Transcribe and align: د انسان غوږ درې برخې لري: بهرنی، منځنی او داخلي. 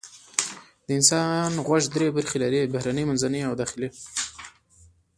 د 0.85 0.87
انسان 0.99 1.51
غوږ 1.65 1.83
درې 1.95 2.07
برخې 2.17 2.37
لري: 2.43 2.61
بهرنی، 2.73 3.03
منځنی 3.09 3.41
او 3.47 3.53
داخلي. 3.61 3.89